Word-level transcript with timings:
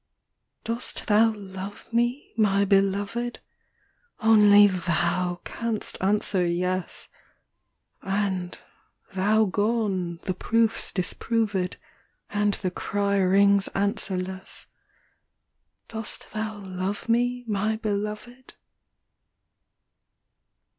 * 0.25 0.65
z. 0.65 0.73
Dost 0.73 1.05
thou 1.05 1.31
love 1.31 1.85
me, 1.93 2.33
my 2.35 2.65
Beloved 2.65 3.35
P 3.35 3.41
Only 4.27 4.65
thou 4.65 5.41
canst 5.43 5.95
answer 6.01 6.43
yes! 6.43 7.07
And, 8.01 8.57
"thou 9.13 9.45
gone, 9.45 10.19
the 10.23 10.33
proofs 10.33 10.91
disproved, 10.91 11.77
And 12.31 12.55
the 12.55 12.71
cry 12.71 13.17
rings 13.17 13.67
answerless 13.75 14.65
â 14.65 14.65
Dost 15.87 16.31
thou 16.33 16.57
love 16.57 17.07
me, 17.07 17.45
my 17.47 17.75
Beloved 17.75 18.55